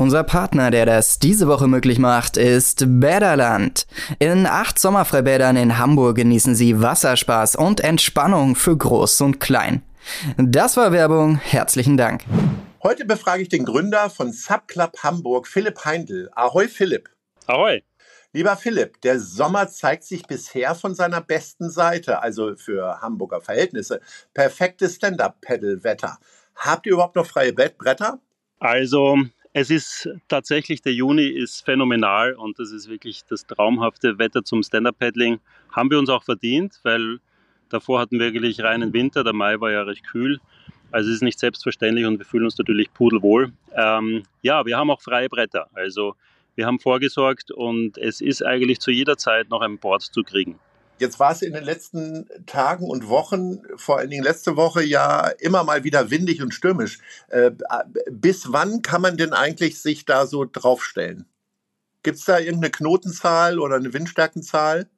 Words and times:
Unser 0.00 0.22
Partner, 0.22 0.70
der 0.70 0.86
das 0.86 1.18
diese 1.18 1.48
Woche 1.48 1.66
möglich 1.66 1.98
macht, 1.98 2.36
ist 2.36 2.84
Bäderland. 2.86 3.84
In 4.20 4.46
acht 4.46 4.78
Sommerfreibädern 4.78 5.56
in 5.56 5.76
Hamburg 5.76 6.14
genießen 6.14 6.54
Sie 6.54 6.80
Wasserspaß 6.80 7.56
und 7.56 7.80
Entspannung 7.80 8.54
für 8.54 8.76
Groß 8.76 9.20
und 9.22 9.40
Klein. 9.40 9.82
Das 10.36 10.76
war 10.76 10.92
Werbung. 10.92 11.38
Herzlichen 11.38 11.96
Dank. 11.96 12.22
Heute 12.80 13.06
befrage 13.06 13.42
ich 13.42 13.48
den 13.48 13.64
Gründer 13.64 14.08
von 14.08 14.32
Subclub 14.32 15.02
Hamburg, 15.02 15.48
Philipp 15.48 15.84
Heindl. 15.84 16.30
Ahoi, 16.32 16.68
Philipp. 16.68 17.10
Ahoi. 17.48 17.82
Lieber 18.32 18.56
Philipp, 18.56 19.00
der 19.00 19.18
Sommer 19.18 19.66
zeigt 19.66 20.04
sich 20.04 20.22
bisher 20.22 20.76
von 20.76 20.94
seiner 20.94 21.22
besten 21.22 21.70
Seite, 21.70 22.22
also 22.22 22.54
für 22.54 23.00
Hamburger 23.00 23.40
Verhältnisse. 23.40 24.00
Perfektes 24.32 24.94
Stand-Up-Pedal-Wetter. 24.94 26.18
Habt 26.54 26.86
ihr 26.86 26.92
überhaupt 26.92 27.16
noch 27.16 27.26
freie 27.26 27.52
Bretter? 27.52 28.20
Also, 28.60 29.18
es 29.52 29.70
ist 29.70 30.08
tatsächlich, 30.28 30.82
der 30.82 30.92
Juni 30.92 31.26
ist 31.26 31.64
phänomenal 31.64 32.34
und 32.34 32.58
das 32.58 32.72
ist 32.72 32.88
wirklich 32.88 33.24
das 33.28 33.46
traumhafte 33.46 34.18
Wetter 34.18 34.44
zum 34.44 34.62
Stand-Up-Paddling. 34.62 35.40
Haben 35.72 35.90
wir 35.90 35.98
uns 35.98 36.10
auch 36.10 36.22
verdient, 36.22 36.78
weil 36.82 37.18
davor 37.68 38.00
hatten 38.00 38.18
wir 38.18 38.32
wirklich 38.32 38.60
reinen 38.62 38.92
Winter, 38.92 39.24
der 39.24 39.32
Mai 39.32 39.60
war 39.60 39.70
ja 39.70 39.82
recht 39.82 40.06
kühl. 40.06 40.38
Also 40.90 41.10
es 41.10 41.16
ist 41.16 41.22
nicht 41.22 41.38
selbstverständlich 41.38 42.06
und 42.06 42.18
wir 42.18 42.24
fühlen 42.24 42.44
uns 42.44 42.56
natürlich 42.56 42.92
pudelwohl. 42.92 43.52
Ähm, 43.74 44.22
ja, 44.42 44.64
wir 44.64 44.76
haben 44.76 44.90
auch 44.90 45.02
freie 45.02 45.28
Bretter. 45.28 45.68
Also 45.74 46.14
wir 46.54 46.66
haben 46.66 46.80
vorgesorgt 46.80 47.50
und 47.50 47.98
es 47.98 48.20
ist 48.20 48.44
eigentlich 48.44 48.80
zu 48.80 48.90
jeder 48.90 49.16
Zeit 49.16 49.50
noch 49.50 49.60
ein 49.60 49.78
Board 49.78 50.02
zu 50.02 50.22
kriegen. 50.22 50.58
Jetzt 50.98 51.20
war 51.20 51.32
es 51.32 51.42
in 51.42 51.52
den 51.52 51.64
letzten 51.64 52.28
Tagen 52.46 52.88
und 52.88 53.08
Wochen, 53.08 53.60
vor 53.76 53.98
allen 53.98 54.10
Dingen 54.10 54.24
letzte 54.24 54.56
Woche, 54.56 54.82
ja 54.82 55.28
immer 55.38 55.62
mal 55.62 55.84
wieder 55.84 56.10
windig 56.10 56.42
und 56.42 56.52
stürmisch. 56.52 56.98
Äh, 57.28 57.52
bis 58.10 58.52
wann 58.52 58.82
kann 58.82 59.02
man 59.02 59.16
denn 59.16 59.32
eigentlich 59.32 59.80
sich 59.80 60.04
da 60.04 60.26
so 60.26 60.44
draufstellen? 60.44 61.26
Gibt 62.02 62.18
es 62.18 62.24
da 62.24 62.38
irgendeine 62.38 62.70
Knotenzahl 62.70 63.58
oder 63.58 63.76
eine 63.76 63.92
Windstärkenzahl? 63.92 64.88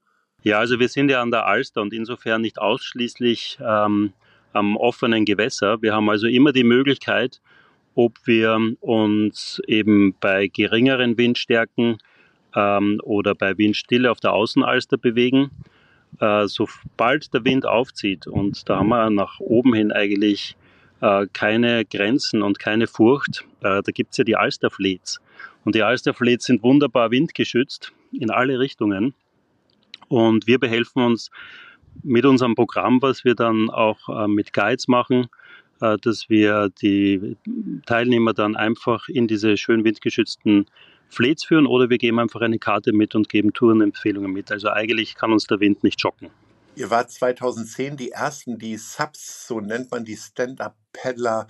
Ja, 0.42 0.58
also 0.58 0.78
wir 0.78 0.88
sind 0.88 1.10
ja 1.10 1.20
an 1.20 1.30
der 1.30 1.46
Alster 1.46 1.82
und 1.82 1.92
insofern 1.92 2.40
nicht 2.40 2.58
ausschließlich 2.58 3.58
ähm, 3.60 4.14
am 4.52 4.76
offenen 4.76 5.26
Gewässer. 5.26 5.82
Wir 5.82 5.94
haben 5.94 6.08
also 6.08 6.26
immer 6.26 6.52
die 6.52 6.64
Möglichkeit, 6.64 7.42
ob 7.94 8.18
wir 8.24 8.58
uns 8.80 9.60
eben 9.66 10.14
bei 10.18 10.46
geringeren 10.46 11.18
Windstärken 11.18 11.98
ähm, 12.54 13.00
oder 13.02 13.34
bei 13.34 13.58
Windstille 13.58 14.10
auf 14.10 14.20
der 14.20 14.32
Außenalster 14.32 14.96
bewegen 14.96 15.50
äh, 16.20 16.46
sobald 16.46 17.32
der 17.34 17.44
Wind 17.44 17.66
aufzieht, 17.66 18.26
und 18.26 18.68
da 18.68 18.78
haben 18.78 18.88
wir 18.88 19.10
nach 19.10 19.40
oben 19.40 19.74
hin 19.74 19.90
eigentlich 19.90 20.56
äh, 21.00 21.26
keine 21.32 21.84
Grenzen 21.84 22.42
und 22.42 22.58
keine 22.58 22.86
Furcht, 22.86 23.44
äh, 23.60 23.82
da 23.82 23.92
gibt 23.92 24.12
es 24.12 24.18
ja 24.18 24.24
die 24.24 24.36
Alsterflets. 24.36 25.20
Und 25.64 25.74
die 25.74 25.82
Alsterflets 25.82 26.46
sind 26.46 26.62
wunderbar 26.62 27.10
windgeschützt 27.10 27.92
in 28.12 28.30
alle 28.30 28.58
Richtungen. 28.58 29.14
Und 30.08 30.46
wir 30.46 30.58
behelfen 30.58 31.02
uns 31.02 31.30
mit 32.02 32.24
unserem 32.24 32.54
Programm, 32.54 33.00
was 33.02 33.24
wir 33.24 33.34
dann 33.34 33.70
auch 33.70 34.08
äh, 34.08 34.28
mit 34.28 34.52
Guides 34.52 34.88
machen, 34.88 35.28
äh, 35.80 35.96
dass 36.02 36.28
wir 36.28 36.70
die 36.82 37.36
Teilnehmer 37.86 38.32
dann 38.32 38.56
einfach 38.56 39.08
in 39.08 39.26
diese 39.26 39.56
schön 39.56 39.84
windgeschützten 39.84 40.66
Fleets 41.10 41.44
führen 41.44 41.66
oder 41.66 41.90
wir 41.90 41.98
geben 41.98 42.18
einfach 42.18 42.40
eine 42.40 42.58
Karte 42.58 42.92
mit 42.92 43.14
und 43.14 43.28
geben 43.28 43.52
Tourenempfehlungen 43.52 44.32
mit. 44.32 44.50
Also 44.50 44.70
eigentlich 44.70 45.14
kann 45.14 45.32
uns 45.32 45.46
der 45.46 45.60
Wind 45.60 45.84
nicht 45.84 46.00
schocken. 46.00 46.30
Ihr 46.76 46.88
wart 46.90 47.10
2010 47.10 47.96
die 47.96 48.12
ersten, 48.12 48.58
die 48.58 48.76
Subs, 48.76 49.46
so 49.46 49.60
nennt 49.60 49.90
man 49.90 50.04
die 50.04 50.16
Stand-Up-Paddler, 50.16 51.48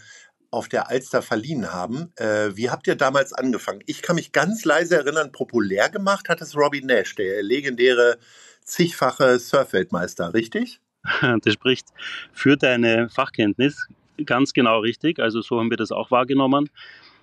auf 0.50 0.68
der 0.68 0.88
Alster 0.88 1.22
verliehen 1.22 1.72
haben. 1.72 2.12
Äh, 2.16 2.56
wie 2.56 2.70
habt 2.70 2.88
ihr 2.88 2.96
damals 2.96 3.32
angefangen? 3.32 3.82
Ich 3.86 4.02
kann 4.02 4.16
mich 4.16 4.32
ganz 4.32 4.64
leise 4.64 4.96
erinnern, 4.96 5.30
populär 5.30 5.88
gemacht 5.90 6.28
hat 6.28 6.40
es 6.40 6.56
Robbie 6.56 6.82
Nash, 6.82 7.14
der 7.14 7.42
legendäre 7.42 8.18
zigfache 8.64 9.38
Surfweltmeister, 9.38 10.34
richtig? 10.34 10.80
Das 11.42 11.54
spricht 11.54 11.86
für 12.32 12.56
deine 12.56 13.08
Fachkenntnis 13.08 13.86
ganz 14.26 14.52
genau 14.52 14.80
richtig. 14.80 15.18
Also 15.18 15.40
so 15.40 15.58
haben 15.58 15.70
wir 15.70 15.76
das 15.76 15.92
auch 15.92 16.10
wahrgenommen. 16.10 16.68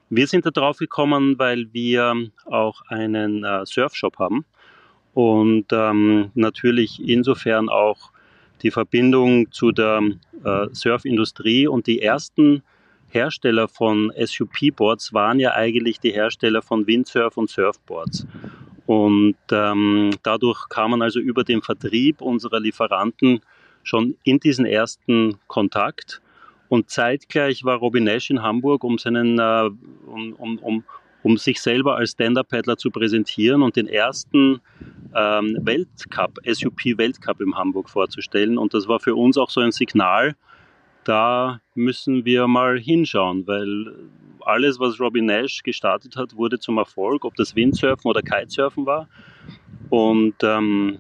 Wir 0.10 0.28
sind 0.28 0.46
da 0.46 0.52
drauf 0.52 0.78
gekommen, 0.78 1.38
weil 1.38 1.74
wir 1.74 2.16
auch 2.46 2.82
einen 2.88 3.44
äh, 3.44 3.66
Surfshop 3.66 4.20
haben. 4.20 4.46
Und 5.14 5.66
ähm, 5.72 6.32
natürlich 6.34 7.02
insofern 7.06 7.70
auch 7.70 8.12
die 8.62 8.72
Verbindung 8.72 9.52
zu 9.52 9.72
der 9.72 10.02
äh, 10.44 10.68
Surfindustrie. 10.72 11.68
Und 11.68 11.88
die 11.88 12.02
ersten 12.02 12.64
Hersteller 13.10 13.68
von 13.68 14.12
SUP-Boards 14.18 15.14
waren 15.14 15.40
ja 15.40 15.54
eigentlich 15.54 16.00
die 16.00 16.12
Hersteller 16.12 16.62
von 16.62 16.88
Windsurf 16.88 17.38
und 17.38 17.50
Surfboards. 17.50 18.26
Und 18.86 19.36
ähm, 19.52 20.12
dadurch 20.24 20.70
kam 20.70 20.92
man 20.92 21.02
also 21.02 21.20
über 21.20 21.44
den 21.44 21.62
Vertrieb 21.62 22.22
unserer 22.22 22.60
Lieferanten 22.60 23.42
schon 23.84 24.16
in 24.24 24.40
diesen 24.40 24.66
ersten 24.66 25.38
Kontakt 25.48 26.22
und 26.70 26.90
zeitgleich 26.90 27.64
war 27.64 27.78
Robin 27.78 28.04
Nash 28.04 28.30
in 28.30 28.42
Hamburg, 28.42 28.84
um, 28.84 28.98
seinen, 28.98 29.40
äh, 29.40 29.70
um, 30.06 30.34
um, 30.34 30.58
um, 30.60 30.84
um 31.24 31.38
sich 31.38 31.62
selber 31.62 31.96
als 31.96 32.12
Stand-Up-Paddler 32.12 32.78
zu 32.78 32.92
präsentieren 32.92 33.62
und 33.62 33.76
den 33.76 33.88
ersten 33.88 34.60
ähm, 35.16 35.58
Weltcup, 35.62 36.40
SUP-Weltcup 36.46 37.42
in 37.42 37.56
Hamburg 37.56 37.90
vorzustellen. 37.90 38.58
Und 38.58 38.74
das 38.74 38.88
war 38.88 39.00
für 39.00 39.16
uns 39.16 39.38
auch 39.38 39.50
so 39.50 39.62
ein 39.62 39.72
Signal, 39.72 40.36
da 41.04 41.62
müssen 41.74 42.26
wir 42.26 42.48
mal 42.48 42.78
hinschauen, 42.78 43.48
weil 43.48 44.10
alles, 44.42 44.80
was 44.80 45.00
Robin 45.00 45.26
Nash 45.26 45.64
gestartet 45.64 46.18
hat, 46.18 46.36
wurde 46.36 46.60
zum 46.60 46.78
Erfolg, 46.78 47.24
ob 47.24 47.36
das 47.36 47.56
Windsurfen 47.56 48.10
oder 48.10 48.22
Kitesurfen 48.22 48.86
war. 48.86 49.08
Und 49.90 50.36
ähm, 50.44 51.00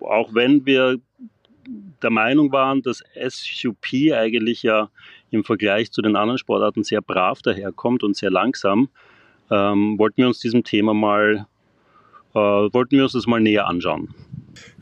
auch 0.00 0.34
wenn 0.34 0.64
wir 0.64 0.98
der 2.02 2.10
Meinung 2.10 2.52
waren, 2.52 2.82
dass 2.82 3.02
SUP 3.14 4.12
eigentlich 4.12 4.62
ja 4.62 4.90
im 5.30 5.44
Vergleich 5.44 5.92
zu 5.92 6.02
den 6.02 6.16
anderen 6.16 6.38
Sportarten 6.38 6.84
sehr 6.84 7.02
brav 7.02 7.42
daherkommt 7.42 8.02
und 8.02 8.16
sehr 8.16 8.30
langsam, 8.30 8.88
ähm, 9.50 9.98
wollten 9.98 10.18
wir 10.18 10.26
uns 10.28 10.38
diesem 10.38 10.64
Thema 10.64 10.94
mal, 10.94 11.46
äh, 12.34 12.38
wollten 12.38 12.96
wir 12.96 13.04
uns 13.04 13.12
das 13.12 13.26
mal 13.26 13.40
näher 13.40 13.66
anschauen. 13.66 14.14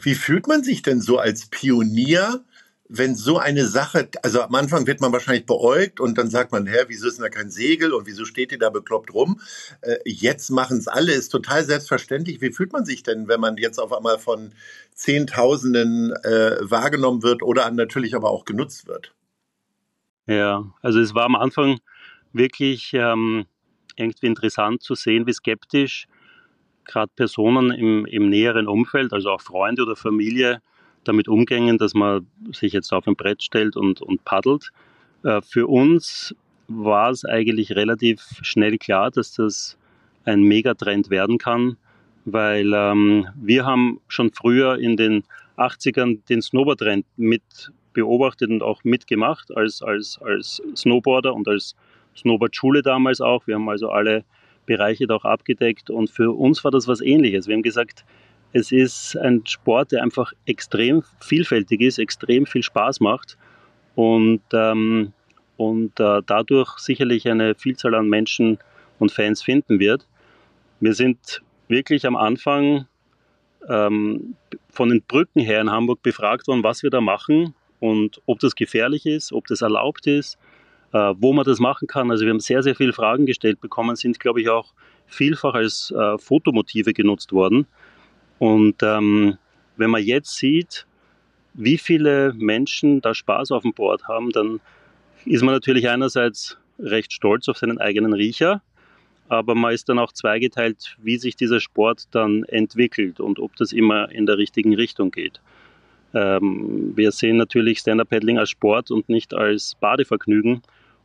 Wie 0.01 0.15
fühlt 0.15 0.47
man 0.49 0.63
sich 0.63 0.83
denn 0.83 1.01
so 1.01 1.19
als 1.19 1.47
Pionier 1.47 2.45
wenn 2.95 3.15
so 3.15 3.39
eine 3.39 3.67
Sache, 3.67 4.09
also 4.23 4.43
am 4.43 4.55
Anfang 4.55 4.87
wird 4.87 5.01
man 5.01 5.13
wahrscheinlich 5.13 5.47
beäugt 5.47 5.99
und 5.99 6.19
dann 6.19 6.29
sagt 6.29 6.53
man, 6.53 6.67
hä, 6.67 6.85
wieso 6.89 7.09
ist 7.09 7.17
denn 7.17 7.23
da 7.23 7.31
kein 7.31 7.51
Segel 7.51 7.95
und 7.95 8.07
wieso 8.07 8.27
steht 8.27 8.53
ihr 8.53 8.59
da 8.59 8.69
bekloppt 8.69 9.15
rum? 9.15 9.41
Äh, 9.81 9.97
jetzt 10.05 10.51
machen 10.51 10.77
es 10.77 10.89
alle, 10.89 11.13
ist 11.13 11.31
total 11.31 11.65
selbstverständlich. 11.65 12.43
Wie 12.43 12.53
fühlt 12.53 12.73
man 12.73 12.85
sich 12.85 13.03
denn, 13.03 13.29
wenn 13.29 13.41
man 13.41 13.57
jetzt 13.57 13.79
auf 13.79 13.95
einmal 13.95 14.19
von 14.19 14.53
Zehntausenden 14.95 16.13
äh, 16.23 16.59
wahrgenommen 16.61 17.23
wird 17.23 17.43
oder 17.43 17.71
natürlich 17.71 18.15
aber 18.15 18.31
auch 18.31 18.45
genutzt 18.45 18.87
wird? 18.87 19.15
Ja, 20.27 20.71
also 20.83 21.01
es 21.01 21.15
war 21.15 21.25
am 21.25 21.37
Anfang 21.37 21.81
wirklich 22.35 22.93
ähm, 22.93 23.47
irgendwie 23.97 24.27
interessant 24.27 24.83
zu 24.83 24.95
sehen, 24.95 25.27
wie 25.27 25.33
skeptisch 25.33 26.09
gerade 26.85 27.11
Personen 27.17 27.71
im, 27.71 28.05
im 28.05 28.29
näheren 28.29 28.69
Umfeld, 28.69 29.15
also 29.15 29.31
auch 29.31 29.41
Freunde 29.41 29.83
oder 29.83 29.97
Familie, 29.97 30.61
damit 31.05 31.29
umgängen, 31.29 31.79
dass 31.79 31.95
man 31.95 32.27
sich 32.53 32.73
jetzt 32.73 32.93
auf 32.93 33.07
ein 33.07 33.17
Brett 33.17 33.43
stellt 33.43 33.77
und, 33.77 34.01
und 34.01 34.25
paddelt. 34.25 34.71
Äh, 35.25 35.41
für 35.43 35.67
uns 35.67 36.35
war 36.69 37.11
es 37.11 37.25
eigentlich 37.25 37.73
relativ 37.73 38.23
schnell 38.43 38.79
klar, 38.79 39.11
dass 39.11 39.35
das 39.35 39.77
ein 40.25 40.43
Megatrend 40.43 41.11
werden 41.11 41.39
kann, 41.39 41.77
weil 42.25 42.73
ähm, 42.75 43.27
wir 43.35 43.67
haben 43.67 44.01
schon 44.09 44.33
früher 44.33 44.79
in 44.79 44.97
den 44.97 45.25
80ern 45.57 46.21
den 46.29 46.41
Snowboard-Trend 46.41 47.05
mit 47.17 47.43
beobachtet 47.93 48.51
und 48.51 48.63
auch 48.63 48.85
mitgemacht 48.85 49.55
als, 49.55 49.83
als, 49.83 50.19
als 50.23 50.63
Snowboarder 50.75 51.35
und 51.35 51.47
als 51.49 51.77
Snowboard-Schule 52.17 52.83
damals 52.83 53.21
auch. 53.21 53.47
Wir 53.47 53.57
haben 53.57 53.69
also 53.69 53.91
alle 53.91 54.25
Bereiche 54.65 55.07
da 55.07 55.17
auch 55.17 55.25
abgedeckt 55.25 55.91
und 55.91 56.11
für 56.11 56.33
uns 56.33 56.63
war 56.65 56.71
das 56.71 56.89
was 56.89 57.01
ähnliches. 57.01 57.49
Wir 57.49 57.55
haben 57.55 57.63
gesagt, 57.63 58.05
es 58.53 58.73
ist 58.73 59.17
ein 59.17 59.47
Sport, 59.47 59.93
der 59.93 60.03
einfach 60.03 60.33
extrem 60.47 61.03
vielfältig 61.21 61.81
ist, 61.81 61.99
extrem 61.99 62.47
viel 62.47 62.63
Spaß 62.63 63.01
macht 63.01 63.37
und, 63.95 64.43
ähm, 64.53 65.13
und 65.57 65.99
äh, 66.01 66.21
dadurch 66.27 66.79
sicherlich 66.79 67.29
eine 67.29 67.55
Vielzahl 67.55 67.95
an 67.95 68.09
Menschen 68.09 68.59
und 68.99 69.13
Fans 69.13 69.43
finden 69.43 69.81
wird. 69.81 70.07
Wir 70.81 70.95
sind 70.95 71.43
wirklich 71.69 72.07
am 72.07 72.17
Anfang 72.17 72.87
ähm, 73.69 74.37
von 74.71 74.89
den 74.89 75.03
Brücken 75.03 75.41
her 75.41 75.61
in 75.61 75.71
Hamburg 75.71 76.03
befragt 76.03 76.47
worden, 76.49 76.63
was 76.63 76.83
wir 76.83 76.91
da 76.91 77.01
machen 77.01 77.55
und 77.81 78.21
ob 78.27 78.39
das 78.41 78.55
gefährlich 78.55 79.07
ist, 79.07 79.33
ob 79.33 79.47
das 79.47 79.63
erlaubt 79.63 80.07
ist, 80.07 80.39
äh, 80.93 81.15
wo 81.17 81.33
man 81.33 81.45
das 81.45 81.59
machen 81.59 81.89
kann. 81.89 82.11
Also 82.11 82.25
wir 82.25 82.31
haben 82.31 82.41
sehr, 82.41 82.63
sehr 82.63 82.75
viele 82.75 82.93
Fragen 82.93 83.27
gestellt 83.27 83.61
bekommen, 83.61 83.97
sind, 83.97 84.21
glaube 84.21 84.41
ich, 84.41 84.49
auch 84.49 84.75
vielfach 85.07 85.55
als 85.55 85.93
äh, 85.97 86.19
Fotomotive 86.19 86.93
genutzt 86.93 87.33
worden. 87.33 87.67
Und 88.43 88.83
ähm, 88.83 89.39
wenn 89.77 89.91
man 89.91 90.03
jetzt 90.03 90.37
sieht, 90.37 90.85
wie 91.55 91.79
viele 91.79 92.33
Menschen 92.33 93.01
da 93.01 93.15
Spaß 93.15 93.53
auf 93.53 93.63
dem 93.63 93.73
Board 93.73 94.09
haben, 94.09 94.31
dann 94.31 94.59
ist 95.25 95.45
man 95.45 95.55
natürlich 95.55 95.89
einerseits 95.89 96.59
recht 96.81 97.13
stolz 97.13 97.49
auf 97.49 97.59
seinen 97.59 97.79
eigenen 97.79 98.13
Riecher, 98.13 98.61
aber 99.29 99.55
man 99.55 99.73
ist 99.73 99.89
dann 99.89 100.01
auch 100.01 100.11
zweigeteilt, 100.11 100.97
wie 101.01 101.19
sich 101.19 101.37
dieser 101.37 101.61
Sport 101.61 102.09
dann 102.11 102.43
entwickelt 102.43 103.21
und 103.21 103.39
ob 103.39 103.55
das 103.55 103.73
immer 103.73 104.11
in 104.11 104.27
der 104.27 104.39
richtigen 104.39 104.75
Richtung 104.75 105.13
geht. 105.13 105.41
Ähm, 106.13 106.97
wir 106.97 107.13
sehen 107.13 107.37
natürlich 107.37 107.79
Stand-Up-Paddling 107.79 108.41
als 108.41 108.51
Sport 108.51 108.91
und 108.91 109.09
nicht 109.09 109.35
als 109.35 109.77
Badevergnügen. 109.79 110.63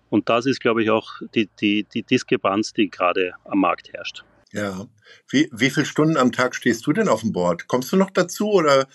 Und 0.09 0.27
das 0.27 0.47
ist, 0.47 0.59
glaube 0.59 0.81
ich, 0.81 0.89
auch 0.89 1.21
die, 1.35 1.47
die, 1.61 1.83
die 1.83 2.01
Diskrepanz, 2.01 2.73
die 2.73 2.89
gerade 2.89 3.33
am 3.45 3.59
Markt 3.59 3.93
herrscht. 3.93 4.23
Ja. 4.51 4.87
Wie, 5.29 5.49
wie 5.51 5.69
viele 5.69 5.85
Stunden 5.85 6.17
am 6.17 6.31
Tag 6.31 6.55
stehst 6.55 6.85
du 6.87 6.93
denn 6.93 7.07
auf 7.07 7.21
dem 7.21 7.31
Board? 7.33 7.67
Kommst 7.67 7.91
du 7.91 7.97
noch 7.97 8.11
dazu 8.11 8.49
oder 8.49 8.87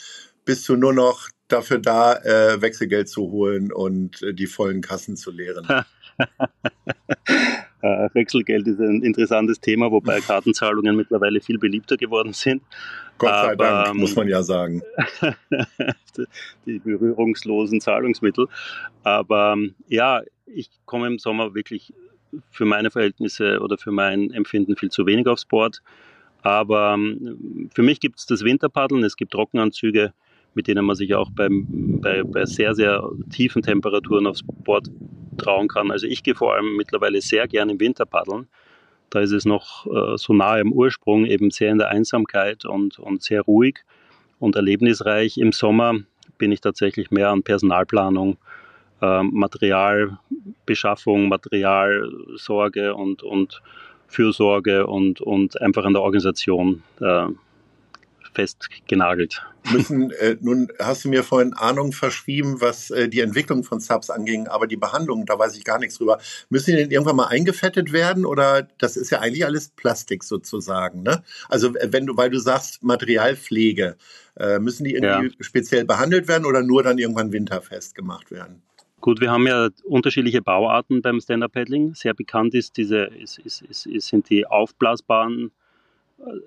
bist 0.45 0.69
du 0.69 0.77
nur 0.77 0.93
noch 0.93 1.29
dafür 1.49 1.79
da, 1.79 2.17
äh, 2.17 2.61
Wechselgeld 2.61 3.09
zu 3.09 3.31
holen 3.31 3.73
und 3.73 4.23
äh, 4.23 4.33
die 4.35 4.47
vollen 4.47 4.81
Kassen 4.81 5.17
zu 5.17 5.31
leeren? 5.31 5.67
Äh, 7.83 8.09
Wechselgeld 8.15 8.69
ist 8.69 8.79
ein 8.79 9.03
interessantes 9.03 9.59
Thema, 9.59 9.91
wobei 9.91 10.21
Kartenzahlungen 10.27 10.97
mittlerweile 10.97 11.41
viel 11.41 11.59
beliebter 11.59 11.97
geworden 11.97 12.33
sind. 12.33 12.63
Gott 13.19 13.31
sei 13.31 13.53
Aber, 13.53 13.57
Dank, 13.57 13.89
ähm, 13.89 13.97
muss 13.97 14.15
man 14.15 14.29
ja 14.29 14.43
sagen. 14.43 14.83
die 16.67 16.79
berührungslosen 16.79 17.81
Zahlungsmittel. 17.81 18.47
Aber 19.03 19.55
ähm, 19.55 19.75
ja, 19.89 20.23
ich 20.47 20.71
komme 20.85 21.09
im 21.09 21.19
Sommer 21.19 21.55
wirklich 21.55 21.93
für 22.51 22.65
meine 22.65 22.91
Verhältnisse 22.91 23.61
oder 23.61 23.79
für 23.79 23.93
mein 23.93 24.31
Empfinden 24.31 24.77
viel 24.77 24.91
zu 24.91 25.07
wenig 25.07 25.27
aufs 25.27 25.45
Board. 25.45 25.83
Aber 26.43 26.95
ähm, 26.95 27.69
für 27.75 27.83
mich 27.83 28.01
gibt 28.01 28.19
es 28.19 28.27
das 28.27 28.45
Winterpaddeln, 28.45 29.05
es 29.05 29.17
gibt 29.17 29.33
Trockenanzüge, 29.33 30.13
mit 30.55 30.67
denen 30.67 30.85
man 30.85 30.97
sich 30.97 31.15
auch 31.15 31.31
beim, 31.31 31.67
bei, 32.01 32.23
bei 32.25 32.45
sehr, 32.45 32.75
sehr 32.75 33.09
tiefen 33.31 33.63
Temperaturen 33.63 34.27
aufs 34.27 34.43
Board 34.43 34.89
trauen 35.39 35.69
kann. 35.69 35.91
Also 35.91 36.07
ich 36.07 36.23
gehe 36.23 36.35
vor 36.35 36.55
allem 36.55 36.77
mittlerweile 36.77 37.21
sehr 37.21 37.49
gerne 37.49 37.73
im 37.73 37.81
Winter 37.81 38.05
paddeln. 38.05 38.49
Da 39.11 39.21
ist 39.21 39.33
es 39.33 39.45
noch 39.45 39.87
äh, 39.87 40.17
so 40.17 40.33
nahe 40.33 40.61
am 40.61 40.73
Ursprung, 40.73 41.27
eben 41.27 41.51
sehr 41.51 41.71
in 41.71 41.79
der 41.79 41.89
Einsamkeit 41.89 42.65
und, 42.65 42.99
und 42.99 43.23
sehr 43.23 43.43
ruhig 43.43 43.81
und 44.39 44.57
erlebnisreich. 44.57 45.39
Im 45.39 45.53
Sommer 45.53 45.95
bin 46.39 46.51
ich 46.51 46.61
tatsächlich 46.61 47.11
mehr 47.11 47.31
an 47.31 47.43
Personalplanung, 47.43 48.39
äh, 49.01 49.23
Materialbeschaffung, 50.63 51.29
Materialsorge 51.29 52.95
und, 52.95 53.23
und 53.23 53.63
Fürsorge 54.07 54.87
und, 54.87 55.21
und 55.21 55.61
einfach 55.61 55.85
an 55.85 55.95
der 55.95 56.03
Organisation 56.03 56.83
äh, 57.01 57.27
festgenagelt. 58.35 59.43
Müssen, 59.71 60.11
äh, 60.11 60.37
nun 60.41 60.69
hast 60.79 61.05
du 61.05 61.09
mir 61.09 61.23
vorhin 61.23 61.53
Ahnung 61.53 61.93
verschrieben, 61.93 62.61
was 62.61 62.91
äh, 62.91 63.09
die 63.09 63.21
Entwicklung 63.21 63.63
von 63.63 63.79
Subs 63.79 64.11
anging, 64.11 64.49
aber 64.49 64.67
die 64.67 64.77
Behandlung, 64.77 65.25
da 65.25 65.39
weiß 65.39 65.57
ich 65.57 65.65
gar 65.65 65.79
nichts 65.79 65.99
drüber. 65.99 66.19
Müssen 66.51 66.73
die 66.73 66.77
denn 66.79 66.91
irgendwann 66.91 67.17
mal 67.17 67.29
eingefettet 67.29 67.93
werden 67.93 68.27
oder 68.27 68.67
das 68.79 68.97
ist 68.97 69.11
ja 69.11 69.21
eigentlich 69.21 69.45
alles 69.45 69.69
Plastik 69.69 70.25
sozusagen, 70.25 71.03
ne? 71.03 71.23
Also 71.49 71.75
äh, 71.77 71.93
wenn 71.93 72.07
du, 72.07 72.17
weil 72.17 72.31
du 72.31 72.39
sagst 72.39 72.83
Materialpflege, 72.83 73.97
äh, 74.37 74.59
müssen 74.59 74.85
die 74.85 74.95
irgendwie 74.95 75.29
ja. 75.29 75.33
speziell 75.41 75.85
behandelt 75.85 76.27
werden 76.27 76.45
oder 76.45 76.63
nur 76.63 76.83
dann 76.83 76.99
irgendwann 76.99 77.33
winterfest 77.33 77.95
gemacht 77.95 78.31
werden? 78.31 78.63
Gut, 79.03 79.21
wir 79.21 79.33
haben 79.33 79.49
ja 79.49 79.69
unterschiedliche 79.83 80.43
Bauarten 80.43 81.03
beim 81.03 81.21
Stand-Up-Paddling. 81.21 81.93
Sehr 81.93 82.15
bekannt 82.15 82.55
ist 82.55 82.77
diese, 82.77 82.99
ist, 82.99 83.39
ist, 83.39 83.63
ist, 83.63 84.07
sind 84.07 84.31
die 84.31 84.47
aufblasbaren 84.47 85.51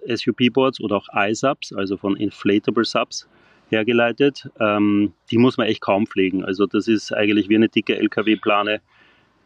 äh, 0.07 0.15
SUP-Boards 0.15 0.79
oder 0.79 0.95
auch 0.95 1.07
iSubs, 1.13 1.73
also 1.73 1.97
von 1.97 2.15
Inflatable 2.15 2.85
Subs 2.85 3.27
hergeleitet. 3.67 4.49
Ähm, 4.61 5.11
die 5.31 5.37
muss 5.37 5.57
man 5.57 5.67
echt 5.67 5.81
kaum 5.81 6.07
pflegen. 6.07 6.45
Also 6.45 6.65
das 6.65 6.87
ist 6.87 7.11
eigentlich 7.11 7.49
wie 7.49 7.57
eine 7.57 7.67
dicke 7.67 7.97
LKW-Plane, 7.97 8.79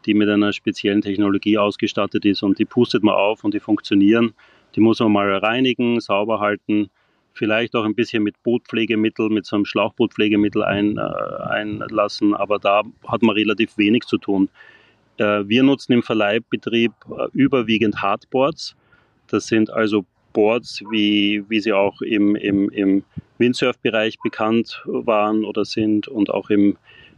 die 0.05 0.13
mit 0.13 0.29
einer 0.29 0.53
speziellen 0.53 1.01
Technologie 1.01 1.57
ausgestattet 1.57 2.25
ist 2.25 2.43
und 2.43 2.59
die 2.59 2.65
pustet 2.65 3.01
man 3.01 3.15
auf 3.15 3.43
und 3.43 3.55
die 3.55 3.59
funktionieren. 3.59 4.35
Die 4.75 4.81
muss 4.81 4.99
man 4.99 5.11
mal 5.11 5.35
reinigen, 5.35 5.99
sauber 5.99 6.39
halten, 6.41 6.91
vielleicht 7.33 7.75
auch 7.75 7.85
ein 7.85 7.95
bisschen 7.95 8.23
mit 8.23 8.41
Bootpflegemittel, 8.43 9.29
mit 9.29 9.45
so 9.45 9.55
einem 9.55 9.65
Schlauchbootpflegemittel 9.65 10.63
ein, 10.63 10.97
äh, 10.97 11.01
einlassen, 11.49 12.33
aber 12.33 12.59
da 12.59 12.83
hat 13.07 13.21
man 13.21 13.35
relativ 13.35 13.77
wenig 13.77 14.03
zu 14.03 14.17
tun. 14.17 14.49
Äh, 15.17 15.47
wir 15.47 15.63
nutzen 15.63 15.93
im 15.93 16.03
Verleihbetrieb 16.03 16.91
äh, 17.09 17.27
überwiegend 17.33 18.01
Hardboards. 18.01 18.75
Das 19.27 19.47
sind 19.47 19.69
also 19.69 20.05
Boards, 20.33 20.81
wie, 20.91 21.43
wie 21.49 21.59
sie 21.59 21.73
auch 21.73 22.01
im, 22.01 22.35
im, 22.35 22.69
im 22.69 23.03
Windsurf-Bereich 23.37 24.19
bekannt 24.19 24.83
waren 24.85 25.43
oder 25.45 25.65
sind 25.65 26.07
und 26.07 26.29
auch 26.29 26.49
im, 26.49 26.77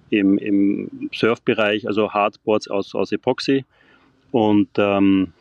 im, 0.09 0.37
im 0.37 1.09
Surfbereich, 1.13 1.87
also 1.87 2.11
Hardboards 2.13 2.69
aus, 2.69 2.95
aus 2.95 3.11
Epoxy 3.11 3.65
und 4.31 4.69
ähm, 4.77 5.33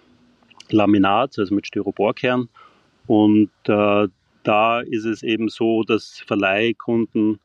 Laminat, 0.70 1.38
also 1.38 1.54
mit 1.54 1.66
Styroporkern. 1.66 2.48
Und 3.06 3.50
äh, 3.66 4.08
da 4.42 4.80
ist 4.80 5.04
es 5.04 5.22
eben 5.22 5.48
so, 5.48 5.82
dass 5.82 6.22
Verleihkunden 6.26 7.40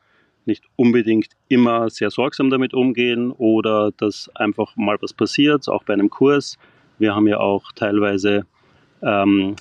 nicht 0.45 0.63
unbedingt 0.75 1.29
immer 1.47 1.89
sehr 1.89 2.11
sorgsam 2.11 2.49
damit 2.49 2.73
umgehen 2.73 3.31
oder 3.31 3.91
dass 3.97 4.29
einfach 4.35 4.75
mal 4.75 4.97
was 5.01 5.13
passiert, 5.13 5.67
auch 5.67 5.83
bei 5.83 5.93
einem 5.93 6.09
Kurs. 6.09 6.57
Wir 6.99 7.15
haben 7.15 7.27
ja 7.27 7.39
auch 7.39 7.71
teilweise 7.73 8.45
ähm, 9.01 9.55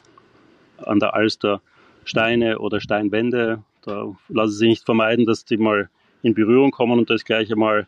an 0.78 1.00
der 1.00 1.14
Alster 1.14 1.62
Steine 2.04 2.58
oder 2.58 2.80
Steinwände. 2.80 3.62
Da 3.82 4.14
lassen 4.28 4.52
sie 4.52 4.58
sich 4.58 4.68
nicht 4.68 4.84
vermeiden, 4.84 5.24
dass 5.24 5.44
die 5.44 5.56
mal 5.56 5.88
in 6.22 6.34
Berührung 6.34 6.70
kommen 6.70 6.98
und 6.98 7.10
da 7.10 7.14
ist 7.14 7.24
gleich 7.24 7.50
einmal 7.50 7.86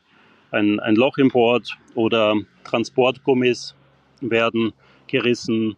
ein, 0.51 0.81
ein 0.81 0.97
Loch 0.97 1.19
im 1.19 1.29
Board 1.29 1.77
oder 1.95 2.35
Transportgummis 2.65 3.75
werden 4.21 4.73
gerissen 5.07 5.77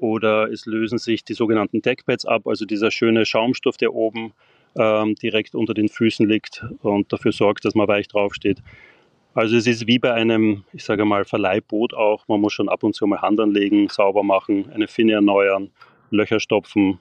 oder 0.00 0.50
es 0.50 0.66
lösen 0.66 0.98
sich 0.98 1.24
die 1.24 1.34
sogenannten 1.34 1.82
Deckpads 1.82 2.26
ab, 2.26 2.46
also 2.46 2.64
dieser 2.64 2.90
schöne 2.90 3.26
Schaumstoff, 3.26 3.76
der 3.76 3.94
oben 3.94 4.32
ähm, 4.76 5.14
direkt 5.14 5.54
unter 5.54 5.74
den 5.74 5.88
Füßen 5.88 6.28
liegt 6.28 6.64
und 6.82 7.12
dafür 7.12 7.32
sorgt, 7.32 7.64
dass 7.64 7.74
man 7.74 7.88
weich 7.88 8.08
draufsteht. 8.08 8.62
Also 9.34 9.56
es 9.56 9.66
ist 9.66 9.86
wie 9.86 9.98
bei 9.98 10.12
einem, 10.12 10.64
ich 10.72 10.84
sage 10.84 11.04
mal, 11.04 11.24
Verleihboot 11.24 11.94
auch. 11.94 12.26
Man 12.26 12.40
muss 12.40 12.52
schon 12.52 12.68
ab 12.68 12.82
und 12.82 12.94
zu 12.94 13.06
mal 13.06 13.20
Hand 13.20 13.38
anlegen, 13.38 13.88
sauber 13.88 14.22
machen, 14.22 14.70
eine 14.72 14.88
Finne 14.88 15.12
erneuern, 15.12 15.70
Löcher 16.10 16.40
stopfen 16.40 16.98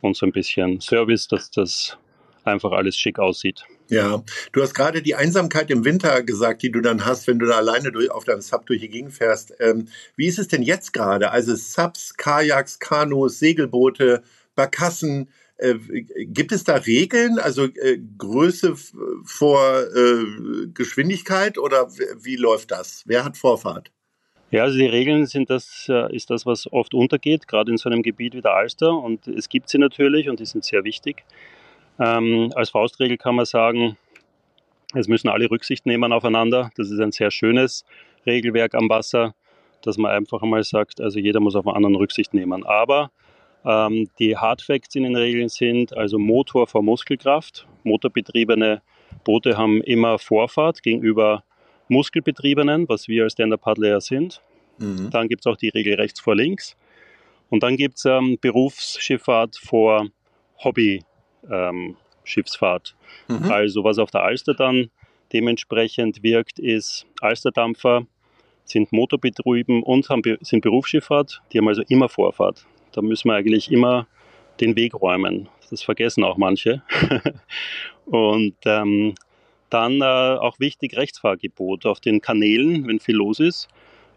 und 0.00 0.16
so 0.16 0.26
ein 0.26 0.32
bisschen 0.32 0.80
Service, 0.80 1.28
dass 1.28 1.50
das 1.50 1.98
einfach 2.44 2.72
alles 2.72 2.96
schick 2.96 3.18
aussieht. 3.18 3.64
Ja, 3.88 4.22
du 4.52 4.62
hast 4.62 4.74
gerade 4.74 5.02
die 5.02 5.14
Einsamkeit 5.14 5.70
im 5.70 5.84
Winter 5.84 6.22
gesagt, 6.22 6.62
die 6.62 6.72
du 6.72 6.80
dann 6.80 7.04
hast, 7.04 7.26
wenn 7.26 7.38
du 7.38 7.46
da 7.46 7.56
alleine 7.56 7.92
durch, 7.92 8.10
auf 8.10 8.24
deinem 8.24 8.40
Sub 8.40 8.66
durch 8.66 8.80
die 8.80 8.88
Gegend 8.88 9.12
fährst. 9.12 9.54
Ähm, 9.60 9.88
wie 10.16 10.26
ist 10.26 10.38
es 10.38 10.48
denn 10.48 10.62
jetzt 10.62 10.92
gerade? 10.92 11.30
Also 11.30 11.54
Subs, 11.54 12.14
Kajaks, 12.16 12.78
Kanus, 12.78 13.38
Segelboote, 13.38 14.22
Barkassen, 14.54 15.28
äh, 15.58 15.74
gibt 16.26 16.52
es 16.52 16.64
da 16.64 16.76
Regeln, 16.76 17.38
also 17.38 17.64
äh, 17.64 17.98
Größe 18.18 18.74
vor 19.24 19.82
äh, 19.94 20.66
Geschwindigkeit 20.74 21.58
oder 21.58 21.88
wie 22.20 22.36
läuft 22.36 22.70
das? 22.70 23.02
Wer 23.06 23.24
hat 23.24 23.36
Vorfahrt? 23.36 23.90
Ja, 24.50 24.64
also 24.64 24.76
die 24.76 24.86
Regeln 24.86 25.24
sind 25.26 25.48
das, 25.48 25.86
äh, 25.88 26.14
ist 26.14 26.28
das, 26.28 26.44
was 26.44 26.70
oft 26.70 26.92
untergeht, 26.92 27.48
gerade 27.48 27.70
in 27.70 27.78
so 27.78 27.88
einem 27.88 28.02
Gebiet 28.02 28.34
wie 28.34 28.42
der 28.42 28.52
Alster. 28.52 28.92
Und 28.92 29.26
es 29.26 29.48
gibt 29.48 29.70
sie 29.70 29.78
natürlich 29.78 30.28
und 30.28 30.40
die 30.40 30.44
sind 30.44 30.62
sehr 30.62 30.84
wichtig. 30.84 31.24
Ähm, 32.02 32.50
als 32.56 32.70
Faustregel 32.70 33.16
kann 33.16 33.36
man 33.36 33.44
sagen, 33.44 33.96
es 34.94 35.06
müssen 35.06 35.28
alle 35.28 35.50
Rücksicht 35.50 35.86
nehmen 35.86 36.12
aufeinander. 36.12 36.70
Das 36.76 36.90
ist 36.90 36.98
ein 36.98 37.12
sehr 37.12 37.30
schönes 37.30 37.84
Regelwerk 38.26 38.74
am 38.74 38.88
Wasser, 38.88 39.34
dass 39.82 39.98
man 39.98 40.10
einfach 40.10 40.42
einmal 40.42 40.64
sagt, 40.64 41.00
also 41.00 41.18
jeder 41.20 41.38
muss 41.38 41.54
auf 41.54 41.66
einen 41.66 41.76
anderen 41.76 41.96
Rücksicht 41.96 42.34
nehmen. 42.34 42.64
Aber 42.66 43.10
ähm, 43.64 44.08
die 44.18 44.36
Hard 44.36 44.62
Facts 44.62 44.96
in 44.96 45.04
den 45.04 45.14
Regeln 45.14 45.48
sind 45.48 45.96
also 45.96 46.18
Motor 46.18 46.66
vor 46.66 46.82
Muskelkraft. 46.82 47.68
Motorbetriebene 47.84 48.82
Boote 49.24 49.56
haben 49.56 49.80
immer 49.82 50.18
Vorfahrt 50.18 50.82
gegenüber 50.82 51.44
Muskelbetriebenen, 51.88 52.88
was 52.88 53.06
wir 53.06 53.24
als 53.24 53.34
Stand-Up-Paddler 53.34 54.00
sind. 54.00 54.42
Mhm. 54.78 55.10
Dann 55.10 55.28
gibt 55.28 55.46
es 55.46 55.52
auch 55.52 55.56
die 55.56 55.68
Regel 55.68 55.94
rechts 55.94 56.20
vor 56.20 56.34
links. 56.34 56.76
Und 57.48 57.62
dann 57.62 57.76
gibt 57.76 57.98
es 57.98 58.06
ähm, 58.06 58.38
Berufsschifffahrt 58.40 59.56
vor 59.56 60.08
Hobby 60.64 61.04
ähm, 61.50 61.96
Schiffsfahrt. 62.24 62.94
Mhm. 63.28 63.50
Also 63.50 63.84
was 63.84 63.98
auf 63.98 64.10
der 64.10 64.22
Alster 64.22 64.54
dann 64.54 64.90
dementsprechend 65.32 66.22
wirkt, 66.22 66.58
ist 66.58 67.06
Alsterdampfer 67.20 68.06
sind 68.64 68.92
motorbetrieben 68.92 69.82
und 69.82 70.08
haben, 70.08 70.22
sind 70.40 70.62
Berufsschifffahrt, 70.62 71.42
die 71.52 71.58
haben 71.58 71.68
also 71.68 71.82
immer 71.88 72.08
Vorfahrt. 72.08 72.64
Da 72.92 73.02
müssen 73.02 73.28
wir 73.28 73.34
eigentlich 73.34 73.70
immer 73.70 74.06
den 74.60 74.76
Weg 74.76 74.94
räumen. 74.94 75.48
Das 75.70 75.82
vergessen 75.82 76.24
auch 76.24 76.36
manche. 76.36 76.82
und 78.06 78.56
ähm, 78.64 79.14
dann 79.70 80.02
äh, 80.02 80.04
auch 80.04 80.58
wichtig 80.60 80.96
Rechtsfahrgebot 80.96 81.86
auf 81.86 82.00
den 82.00 82.20
Kanälen, 82.20 82.86
wenn 82.86 83.00
viel 83.00 83.16
los 83.16 83.40
ist, 83.40 83.68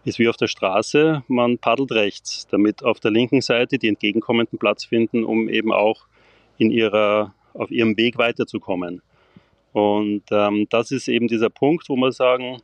ist 0.03 0.20
wie 0.20 0.27
auf 0.27 0.38
der 0.38 0.48
Straße, 0.48 1.24
man 1.27 1.58
paddelt 1.58 1.91
rechts, 1.91 2.48
damit 2.51 2.84
auf 2.84 3.00
der 3.00 3.12
linken 3.12 3.41
Seite 3.41 3.79
die 3.79 3.88
entgegenkommenden 3.88 4.60
Platz 4.60 4.86
finden, 4.86 5.24
um 5.24 5.50
eben 5.50 5.72
auch 5.72 6.08
in 6.58 6.72
ihrer, 6.72 7.34
auf 7.54 7.72
ihrem 7.72 7.98
Weg 7.98 8.18
weiterzukommen. 8.18 9.02
Und 9.74 10.24
ähm, 10.32 10.68
das 10.70 10.92
ist 10.92 11.08
eben 11.08 11.28
dieser 11.28 11.50
Punkt, 11.50 11.90
wo 11.90 11.96
wir 11.96 12.12
sagen, 12.12 12.62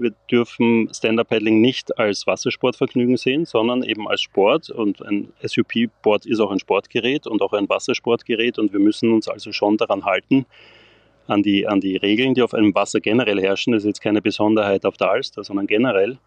wir 0.00 0.12
dürfen 0.30 0.88
Stand-Up-Paddling 0.92 1.60
nicht 1.60 1.98
als 1.98 2.26
Wassersportvergnügen 2.26 3.16
sehen, 3.16 3.44
sondern 3.44 3.82
eben 3.82 4.08
als 4.08 4.22
Sport. 4.22 4.70
Und 4.70 5.02
ein 5.02 5.32
SUP-Board 5.42 6.26
ist 6.26 6.40
auch 6.40 6.50
ein 6.50 6.58
Sportgerät 6.58 7.26
und 7.26 7.42
auch 7.42 7.52
ein 7.52 7.68
Wassersportgerät. 7.68 8.58
Und 8.58 8.72
wir 8.72 8.80
müssen 8.80 9.12
uns 9.12 9.28
also 9.28 9.52
schon 9.52 9.76
daran 9.76 10.04
halten, 10.04 10.46
an 11.26 11.42
die, 11.42 11.66
an 11.66 11.80
die 11.80 11.96
Regeln, 11.96 12.34
die 12.34 12.42
auf 12.42 12.54
einem 12.54 12.74
Wasser 12.74 13.00
generell 13.00 13.40
herrschen. 13.40 13.72
Das 13.72 13.84
ist 13.84 13.88
jetzt 13.88 14.00
keine 14.00 14.22
Besonderheit 14.22 14.84
auf 14.84 14.96
der 14.96 15.10
Alster, 15.10 15.44
sondern 15.44 15.66
generell. 15.66 16.18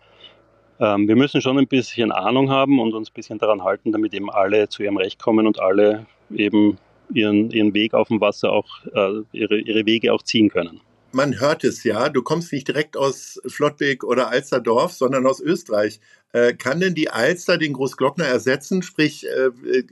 Ähm, 0.79 1.07
wir 1.07 1.15
müssen 1.15 1.41
schon 1.41 1.57
ein 1.57 1.67
bisschen 1.67 2.11
Ahnung 2.11 2.49
haben 2.49 2.79
und 2.79 2.93
uns 2.93 3.09
ein 3.09 3.13
bisschen 3.13 3.39
daran 3.39 3.63
halten, 3.63 3.91
damit 3.91 4.13
eben 4.13 4.29
alle 4.29 4.69
zu 4.69 4.83
ihrem 4.83 4.97
Recht 4.97 5.21
kommen 5.21 5.47
und 5.47 5.59
alle 5.59 6.05
eben 6.33 6.77
ihren, 7.13 7.51
ihren 7.51 7.73
Weg 7.73 7.93
auf 7.93 8.07
dem 8.07 8.21
Wasser 8.21 8.51
auch, 8.51 8.67
äh, 8.93 9.21
ihre, 9.31 9.59
ihre 9.59 9.85
Wege 9.85 10.13
auch 10.13 10.23
ziehen 10.23 10.49
können 10.49 10.81
man 11.13 11.39
hört 11.39 11.63
es 11.63 11.83
ja, 11.83 12.09
du 12.09 12.21
kommst 12.23 12.51
nicht 12.51 12.67
direkt 12.67 12.97
aus 12.97 13.39
Flottbek 13.45 14.03
oder 14.03 14.29
Alsterdorf, 14.29 14.93
sondern 14.93 15.25
aus 15.27 15.39
Österreich. 15.39 15.99
Äh, 16.31 16.53
kann 16.53 16.79
denn 16.79 16.95
die 16.95 17.09
Alster 17.09 17.57
den 17.57 17.73
Großglockner 17.73 18.25
ersetzen? 18.25 18.81
Sprich, 18.81 19.25
äh, 19.27 19.51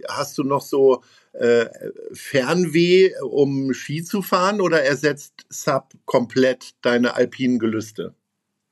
hast 0.09 0.37
du 0.37 0.43
noch 0.43 0.61
so 0.61 1.03
äh, 1.33 1.67
Fernweh, 2.11 3.11
um 3.21 3.73
Ski 3.73 4.03
zu 4.03 4.21
fahren 4.21 4.61
oder 4.61 4.83
ersetzt 4.83 5.45
Sub 5.49 5.93
komplett 6.05 6.71
deine 6.81 7.15
alpinen 7.15 7.59
Gelüste? 7.59 8.15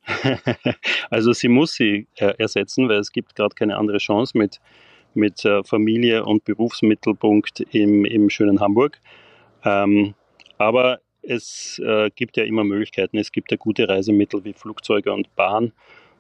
also 1.12 1.34
sie 1.34 1.50
muss 1.50 1.74
sie 1.74 2.08
äh, 2.16 2.34
ersetzen, 2.40 2.90
weil 2.90 3.00
es 3.00 3.12
gibt 3.12 3.36
gerade 3.36 3.54
keine 3.54 3.78
andere 3.78 4.00
Chance 4.00 4.38
mit, 4.38 4.60
mit 5.14 5.44
äh, 5.46 5.64
Familie 5.64 6.26
und 6.26 6.46
Berufsmittelpunkt 6.46 7.62
im, 7.72 8.06
im 8.06 8.30
schönen 8.30 8.60
Hamburg. 8.60 9.00
Ähm, 9.64 10.14
aber 10.58 11.00
es 11.22 11.80
äh, 11.84 12.10
gibt 12.16 12.38
ja 12.38 12.44
immer 12.44 12.64
Möglichkeiten. 12.64 13.18
Es 13.18 13.32
gibt 13.32 13.52
ja 13.52 13.58
gute 13.58 13.88
Reisemittel 13.88 14.44
wie 14.46 14.54
Flugzeuge 14.54 15.14
und 15.14 15.36
Bahn, 15.36 15.74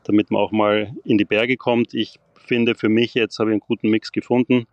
damit 0.03 0.31
man 0.31 0.41
auch 0.41 0.51
mal 0.51 0.93
in 1.03 1.17
die 1.17 1.25
Berge 1.25 1.57
kommt. 1.57 1.93
Ich 1.93 2.19
finde 2.33 2.75
für 2.75 2.89
mich, 2.89 3.13
jetzt 3.13 3.39
habe 3.39 3.51
ich 3.51 3.53
einen 3.53 3.61
guten 3.61 3.89
Mix 3.89 4.11
gefunden. 4.11 4.65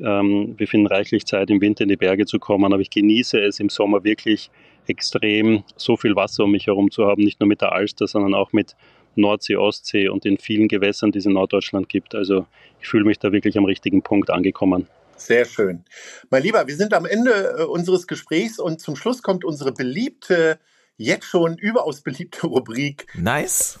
Ähm, 0.00 0.54
wir 0.56 0.66
finden 0.66 0.86
reichlich 0.86 1.26
Zeit, 1.26 1.50
im 1.50 1.60
Winter 1.60 1.82
in 1.82 1.88
die 1.88 1.96
Berge 1.96 2.24
zu 2.26 2.38
kommen, 2.38 2.72
aber 2.72 2.80
ich 2.80 2.90
genieße 2.90 3.38
es 3.40 3.60
im 3.60 3.68
Sommer 3.68 4.04
wirklich 4.04 4.50
extrem, 4.86 5.64
so 5.76 5.96
viel 5.96 6.16
Wasser 6.16 6.44
um 6.44 6.52
mich 6.52 6.66
herum 6.66 6.90
zu 6.90 7.06
haben, 7.06 7.22
nicht 7.22 7.40
nur 7.40 7.48
mit 7.48 7.60
der 7.60 7.72
Alster, 7.72 8.06
sondern 8.06 8.34
auch 8.34 8.52
mit 8.52 8.74
Nordsee, 9.14 9.56
Ostsee 9.56 10.08
und 10.08 10.24
den 10.24 10.38
vielen 10.38 10.68
Gewässern, 10.68 11.12
die 11.12 11.18
es 11.18 11.26
in 11.26 11.32
Norddeutschland 11.32 11.88
gibt. 11.88 12.14
Also 12.14 12.46
ich 12.80 12.88
fühle 12.88 13.04
mich 13.04 13.18
da 13.18 13.32
wirklich 13.32 13.56
am 13.58 13.64
richtigen 13.64 14.02
Punkt 14.02 14.30
angekommen. 14.30 14.88
Sehr 15.16 15.44
schön. 15.44 15.84
Mein 16.30 16.42
Lieber, 16.42 16.66
wir 16.66 16.76
sind 16.76 16.94
am 16.94 17.06
Ende 17.06 17.56
äh, 17.58 17.62
unseres 17.62 18.06
Gesprächs 18.06 18.58
und 18.58 18.80
zum 18.80 18.96
Schluss 18.96 19.22
kommt 19.22 19.44
unsere 19.44 19.72
beliebte, 19.72 20.58
jetzt 20.96 21.26
schon 21.26 21.56
überaus 21.58 22.02
beliebte 22.02 22.46
Rubrik. 22.46 23.06
Nice. 23.14 23.78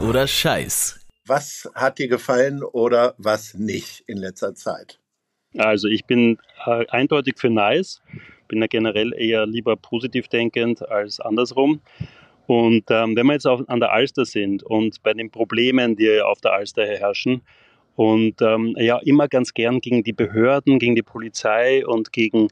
Oder 0.00 0.26
Scheiß. 0.26 1.00
Was 1.26 1.70
hat 1.74 1.98
dir 1.98 2.08
gefallen 2.08 2.62
oder 2.64 3.14
was 3.18 3.54
nicht 3.54 4.02
in 4.06 4.16
letzter 4.16 4.54
Zeit? 4.54 4.98
Also 5.56 5.86
ich 5.86 6.06
bin 6.06 6.38
äh, 6.66 6.86
eindeutig 6.88 7.34
für 7.36 7.50
nice, 7.50 8.00
bin 8.52 8.60
ja 8.60 8.66
generell 8.66 9.14
eher 9.16 9.46
lieber 9.46 9.76
positiv 9.76 10.28
denkend 10.28 10.86
als 10.86 11.20
andersrum. 11.20 11.80
Und 12.46 12.84
ähm, 12.90 13.16
wenn 13.16 13.26
wir 13.26 13.32
jetzt 13.32 13.46
auf, 13.46 13.66
an 13.66 13.80
der 13.80 13.92
Alster 13.92 14.26
sind 14.26 14.62
und 14.62 15.02
bei 15.02 15.14
den 15.14 15.30
Problemen, 15.30 15.96
die 15.96 16.20
auf 16.20 16.42
der 16.42 16.52
Alster 16.52 16.84
herrschen, 16.84 17.40
und 17.96 18.42
ähm, 18.42 18.76
ja 18.78 18.98
immer 18.98 19.28
ganz 19.28 19.54
gern 19.54 19.80
gegen 19.80 20.02
die 20.02 20.12
Behörden, 20.12 20.78
gegen 20.78 20.94
die 20.94 21.02
Polizei 21.02 21.86
und 21.86 22.12
gegen, 22.12 22.48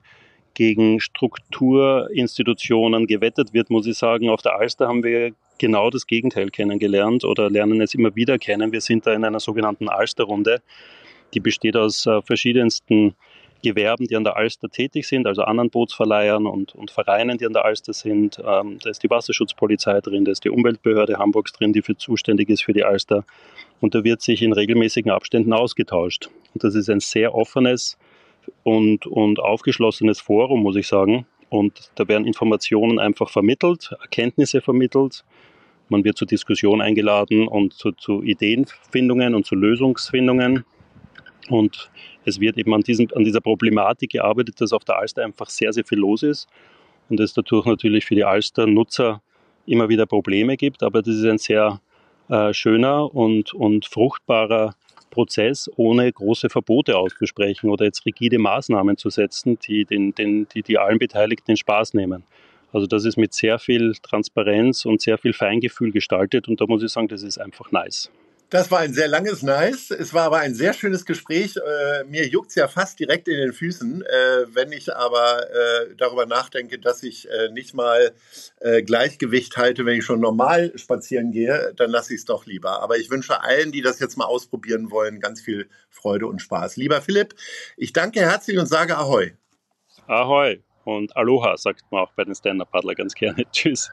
gegen 0.54 1.00
Strukturinstitutionen 1.00 3.06
gewettet 3.06 3.52
wird, 3.52 3.68
muss 3.68 3.86
ich 3.86 3.98
sagen. 3.98 4.30
Auf 4.30 4.40
der 4.40 4.56
Alster 4.56 4.88
haben 4.88 5.04
wir 5.04 5.32
genau 5.58 5.90
das 5.90 6.06
Gegenteil 6.06 6.48
kennengelernt 6.48 7.24
oder 7.24 7.50
lernen 7.50 7.82
es 7.82 7.92
immer 7.94 8.16
wieder 8.16 8.38
kennen. 8.38 8.72
Wir 8.72 8.80
sind 8.80 9.06
da 9.06 9.12
in 9.12 9.24
einer 9.24 9.40
sogenannten 9.40 9.90
Alsterrunde, 9.90 10.62
die 11.34 11.40
besteht 11.40 11.76
aus 11.76 12.06
äh, 12.06 12.22
verschiedensten 12.22 13.14
Gewerben, 13.62 14.06
die 14.06 14.16
an 14.16 14.24
der 14.24 14.36
Alster 14.36 14.68
tätig 14.68 15.06
sind, 15.06 15.26
also 15.26 15.42
anderen 15.42 15.70
Bootsverleihern 15.70 16.46
und, 16.46 16.74
und 16.74 16.90
Vereinen, 16.90 17.38
die 17.38 17.46
an 17.46 17.52
der 17.52 17.64
Alster 17.64 17.92
sind. 17.92 18.38
Ähm, 18.38 18.78
da 18.82 18.90
ist 18.90 19.02
die 19.02 19.10
Wasserschutzpolizei 19.10 20.00
drin, 20.00 20.24
da 20.24 20.32
ist 20.32 20.44
die 20.44 20.50
Umweltbehörde 20.50 21.18
Hamburgs 21.18 21.52
drin, 21.52 21.72
die 21.72 21.82
für 21.82 21.96
zuständig 21.96 22.48
ist 22.48 22.64
für 22.64 22.72
die 22.72 22.84
Alster 22.84 23.24
und 23.80 23.94
da 23.94 24.04
wird 24.04 24.20
sich 24.20 24.42
in 24.42 24.52
regelmäßigen 24.52 25.10
Abständen 25.10 25.52
ausgetauscht. 25.52 26.30
Und 26.54 26.64
das 26.64 26.74
ist 26.74 26.90
ein 26.90 27.00
sehr 27.00 27.34
offenes 27.34 27.98
und, 28.62 29.06
und 29.06 29.40
aufgeschlossenes 29.40 30.20
Forum, 30.20 30.62
muss 30.62 30.76
ich 30.76 30.86
sagen. 30.86 31.26
Und 31.48 31.90
da 31.96 32.06
werden 32.06 32.26
Informationen 32.26 32.98
einfach 32.98 33.30
vermittelt, 33.30 33.90
Erkenntnisse 34.00 34.60
vermittelt. 34.60 35.24
Man 35.88 36.04
wird 36.04 36.16
zur 36.16 36.28
Diskussion 36.28 36.80
eingeladen 36.80 37.48
und 37.48 37.72
zu, 37.72 37.92
zu 37.92 38.22
Ideenfindungen 38.22 39.34
und 39.34 39.46
zu 39.46 39.56
Lösungsfindungen. 39.56 40.64
Und 41.50 41.90
es 42.24 42.40
wird 42.40 42.56
eben 42.56 42.72
an, 42.72 42.80
diesem, 42.82 43.08
an 43.14 43.24
dieser 43.24 43.40
Problematik 43.40 44.12
gearbeitet, 44.12 44.60
dass 44.60 44.72
auf 44.72 44.84
der 44.84 44.98
Alster 44.98 45.24
einfach 45.24 45.50
sehr, 45.50 45.72
sehr 45.72 45.84
viel 45.84 45.98
los 45.98 46.22
ist 46.22 46.48
und 47.08 47.20
es 47.20 47.34
dadurch 47.34 47.66
natürlich 47.66 48.06
für 48.06 48.14
die 48.14 48.24
Alster-Nutzer 48.24 49.20
immer 49.66 49.88
wieder 49.88 50.06
Probleme 50.06 50.56
gibt. 50.56 50.82
Aber 50.82 51.02
das 51.02 51.16
ist 51.16 51.24
ein 51.24 51.38
sehr 51.38 51.80
äh, 52.28 52.54
schöner 52.54 53.14
und, 53.14 53.52
und 53.52 53.86
fruchtbarer 53.86 54.74
Prozess, 55.10 55.68
ohne 55.76 56.10
große 56.10 56.48
Verbote 56.48 56.96
auszusprechen 56.96 57.68
oder 57.68 57.84
jetzt 57.84 58.06
rigide 58.06 58.38
Maßnahmen 58.38 58.96
zu 58.96 59.10
setzen, 59.10 59.58
die, 59.66 59.84
den, 59.84 60.14
den, 60.14 60.46
die, 60.48 60.62
die 60.62 60.78
allen 60.78 60.98
Beteiligten 60.98 61.46
den 61.46 61.56
Spaß 61.56 61.94
nehmen. 61.94 62.22
Also 62.72 62.86
das 62.86 63.04
ist 63.04 63.16
mit 63.16 63.34
sehr 63.34 63.58
viel 63.58 63.94
Transparenz 64.00 64.84
und 64.84 65.00
sehr 65.00 65.18
viel 65.18 65.32
Feingefühl 65.32 65.90
gestaltet 65.90 66.46
und 66.46 66.60
da 66.60 66.66
muss 66.68 66.84
ich 66.84 66.92
sagen, 66.92 67.08
das 67.08 67.24
ist 67.24 67.38
einfach 67.38 67.72
nice. 67.72 68.12
Das 68.50 68.72
war 68.72 68.80
ein 68.80 68.92
sehr 68.92 69.06
langes 69.06 69.44
Nice. 69.44 69.92
Es 69.92 70.12
war 70.12 70.24
aber 70.24 70.38
ein 70.38 70.56
sehr 70.56 70.72
schönes 70.72 71.06
Gespräch. 71.06 71.56
Äh, 71.56 72.02
mir 72.04 72.26
juckt 72.26 72.48
es 72.48 72.56
ja 72.56 72.66
fast 72.66 72.98
direkt 72.98 73.28
in 73.28 73.36
den 73.36 73.52
Füßen. 73.52 74.02
Äh, 74.02 74.46
wenn 74.52 74.72
ich 74.72 74.92
aber 74.92 75.48
äh, 75.48 75.94
darüber 75.96 76.26
nachdenke, 76.26 76.80
dass 76.80 77.04
ich 77.04 77.30
äh, 77.30 77.50
nicht 77.52 77.74
mal 77.74 78.12
äh, 78.58 78.82
Gleichgewicht 78.82 79.56
halte, 79.56 79.86
wenn 79.86 79.98
ich 79.98 80.04
schon 80.04 80.18
normal 80.18 80.76
spazieren 80.76 81.30
gehe, 81.30 81.72
dann 81.76 81.90
lasse 81.90 82.12
ich 82.12 82.20
es 82.20 82.24
doch 82.24 82.44
lieber. 82.44 82.82
Aber 82.82 82.98
ich 82.98 83.08
wünsche 83.08 83.40
allen, 83.40 83.70
die 83.70 83.82
das 83.82 84.00
jetzt 84.00 84.18
mal 84.18 84.24
ausprobieren 84.24 84.90
wollen, 84.90 85.20
ganz 85.20 85.40
viel 85.40 85.68
Freude 85.88 86.26
und 86.26 86.42
Spaß. 86.42 86.76
Lieber 86.76 87.00
Philipp, 87.00 87.36
ich 87.76 87.92
danke 87.92 88.18
herzlich 88.18 88.58
und 88.58 88.66
sage 88.66 88.96
Ahoi. 88.98 89.32
Ahoi 90.08 90.60
und 90.84 91.16
Aloha, 91.16 91.56
sagt 91.56 91.84
man 91.92 92.00
auch 92.00 92.12
bei 92.16 92.24
den 92.24 92.34
Stand-Up-Paddler 92.34 92.96
ganz 92.96 93.14
gerne. 93.14 93.44
Tschüss. 93.52 93.92